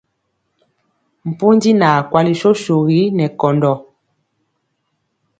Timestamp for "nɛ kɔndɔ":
3.17-3.73